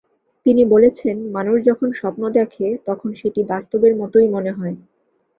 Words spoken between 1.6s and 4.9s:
যখন স্বপ্ন দেখে, তখন সেটি বাস্তবের মতোই মনে হয়।